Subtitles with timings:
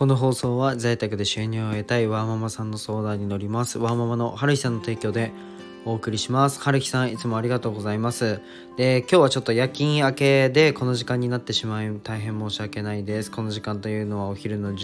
[0.00, 3.78] この放送は在宅で収入を得たいワーママさんの相談に乗ります。
[3.78, 5.30] ワーママの春日さんの提供で
[5.84, 6.58] お送りします。
[6.58, 8.40] 春日さんいつもありがとうございます。
[8.78, 13.30] で今日はちょっと夜勤明けでこの時間になってしまい大変申し訳ないです。
[13.30, 14.76] この時間というのはお昼の11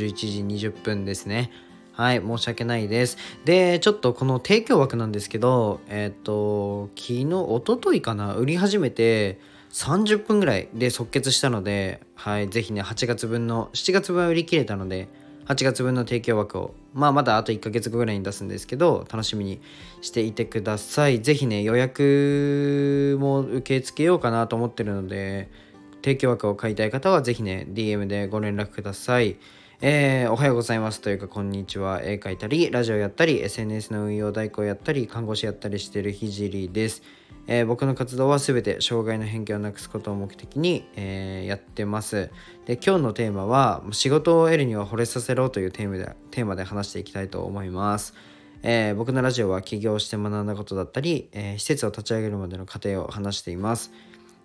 [0.52, 1.51] 時20分ですね。
[1.92, 3.16] はい、申し訳ないです。
[3.46, 9.41] で、ちょっとこの提供枠なんですけど、えっ、と、昨日、おとといかな、売り始めて、
[9.77, 15.06] 30分ぐらいで即決したので、はい、ぜひね、8月分の、7月分は売り切れたので、
[15.45, 19.60] 8月分の提供枠を、まあまだあと1ヶ月後ぐらいに出すんですけど、楽しみに
[20.01, 21.20] していてください。
[21.20, 25.51] ぜひね、予約も受け付けようかなと思ってるので、
[25.96, 29.37] 提供枠を買いたい方はぜひね、DM でご連絡ください。
[29.83, 32.01] えー、おはようございますというか、こんにちは。
[32.03, 37.02] 絵描いたり、ラジオやったり、SNS の運用代行やったり、看護師やったりしてるひじりです。
[37.47, 42.30] えー、僕の活動は全て障害の偏見をなくすことを目的に、えー、やってます。
[42.65, 48.15] で、今日のテーマは、仕事を得るには惚れさせろというテーマでテーマで話していきたいと思います。
[48.63, 53.93] えー、僕のラジオは起業して学んだことだったり、え施設を立ち上げるまでの過程を話しています。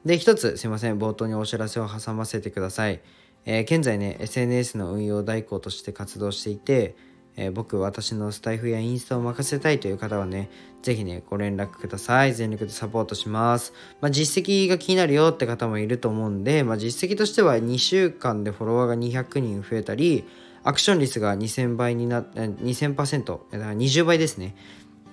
[0.05, 2.99] で、一つすいません、冒頭にお知らせを挟ませてください。
[3.45, 6.95] え現在ね、SNS の運用代行として活動していて、
[7.37, 10.49] えー、僕、私のスタイフやインスタを任せたいという方はね、
[10.81, 12.33] ぜひね、ご連絡ください。
[12.33, 13.73] 全力でサポートします。
[14.01, 20.25] まあ、実績が気になるよって方もいると思うんで、まあ、実績としては2週間でフォロワーが200人増えたり、
[20.63, 24.55] アクション率が2000倍にな、2000%、だから20倍ですね、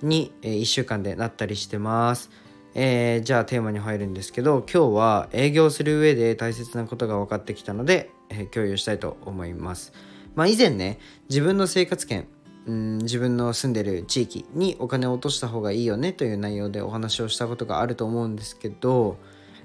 [0.01, 2.29] に、えー、1週間でなったりしてます。
[2.75, 9.93] えー、じゃあテーマに入るんですけど今日は営業する上で大切なことが分かってきたので、えー、共有したいと思います。
[10.35, 12.27] まあ、以前ね自分の生活圏
[12.67, 19.17] うん自分の住んでる地域にお金を落とした方がいいよねという内容でお話をしたことがあると思うんですけど、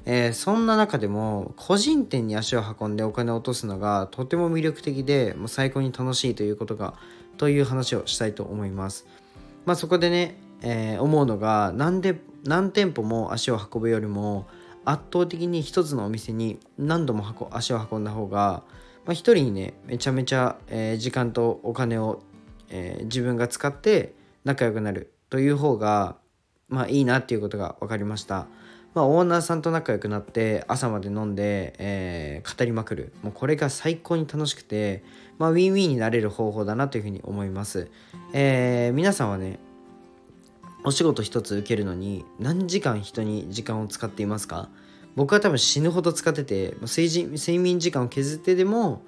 [0.07, 6.95] えー、そんな中でも個人店に足を運んでお金を落とすのがとても魅力的でもう最高に楽しいということが
[7.37, 9.07] という話をしたいと思います。
[9.67, 14.47] まあ、そこでね、えー、思うのがなんで何店舗も足を運ぶよりも
[14.85, 18.63] 圧倒的に一つのお店に何度も足を運んだ方が
[19.05, 22.23] まあ、人にねめちゃめちゃ、えー、時間とお金を、
[22.71, 26.17] えー、自分が使って仲良くなるという方が
[26.69, 28.47] まあいいなっていうことが分かりました。
[28.95, 35.03] まあ、オーナーさんと仲良くなって朝まで飲んで、えー、語りまくるもうこれが最高に楽しくて、
[35.37, 37.91] まあ、ウィンウィンになれる方法だなというふうに思います、
[38.33, 39.59] えー、皆さんはね
[40.85, 44.69] お仕事一つ受けるのに何時間人に時間を使っていますか？
[45.17, 49.03] 僕は多分死ぬほど使ってて睡睡眠時間を削ってでも、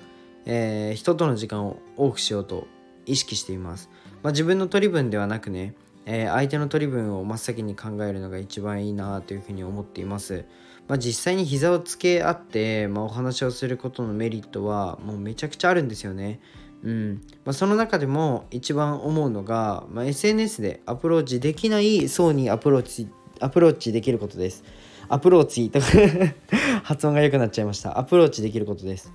[0.47, 2.67] えー、人との時間を多くしようと
[3.05, 3.91] 意識しています、
[4.23, 5.75] まあ、自分の取り分ではなくね、
[6.07, 10.45] えー、相手の取り分を真っ先に考えるのが一番いいなというふうに思っています、
[10.89, 16.41] まあ、実際に膝をつけ合って、まあ、お話をすることのメリットはもうめちゃくちゃあるんですよね。
[16.87, 23.09] うんまあ、その中でも一番思うのが、まあ、SNS でアプローチできない層にアプローチ
[23.41, 24.63] アプローチできることです。
[25.09, 25.87] アプローチとか
[26.85, 27.99] 発音が良くなっちゃいました。
[27.99, 29.13] アプローチできることです。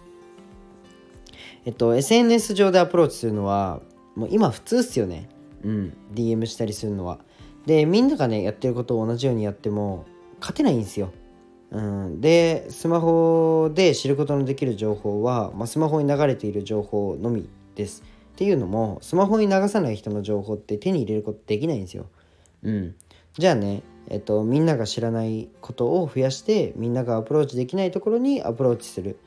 [1.65, 3.81] えっと、SNS 上でアプローチするのは、
[4.15, 5.29] もう今普通っすよね。
[5.63, 7.19] うん、DM したりするのは。
[7.65, 10.05] で、みんながね、やってることを同じようにやっても、
[10.41, 11.11] 勝てないんですよ。
[11.71, 18.03] うん、で、スマホで知ることのできる情報は、まあ、スマホに流れている情報のみです。
[18.33, 22.07] っていうのも、スマホに流さない人の情報って手に入れることできないんですよ。
[22.63, 22.95] うん。
[23.37, 29.17] じゃあね、えっと、みんなが知らないことを増やしてみんながアプローチできないところにアプローチする。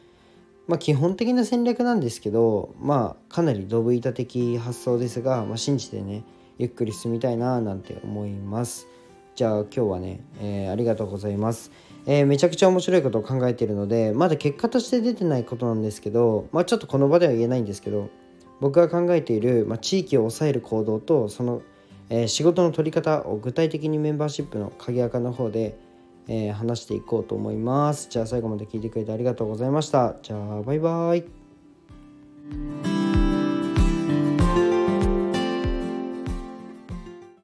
[0.66, 6.24] まあ基本的な戦略なんですけどまあかなりドブ板的発想ですが、まあ、信じてね
[6.58, 8.86] ゆっくり進みたいななんて思います。
[9.34, 11.70] じゃあ今日はね、えー、ありがとうございます。
[12.06, 18.10] えー、めちゃくちゃ面白いことを考えているのでまだ結果として出てないことなんですけどまあちょっとこの場では言えないんですけど
[18.64, 21.60] 僕が考えている、まあ、地域を抑える行動とその
[22.10, 25.78] えー、仕事の取り方を具体的にメンバーシップの鍵垢の方で、
[26.28, 28.08] えー、話していこうと思います。
[28.10, 30.16] じゃあ最後まで聞いてくれてありがとうございました。
[30.22, 31.24] じゃあバイバイ。